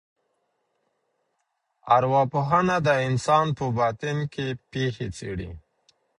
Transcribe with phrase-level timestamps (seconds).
[1.97, 5.49] ارواپوهنه د انسان په باطن کي پېښي څېړي.